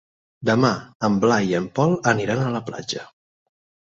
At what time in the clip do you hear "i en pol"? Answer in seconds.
1.51-1.93